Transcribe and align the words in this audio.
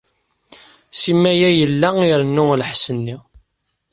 Simal 0.99 1.39
ay 1.49 1.55
yella 1.59 1.89
irennu 2.03 2.45
lḥess-nni. 2.61 3.17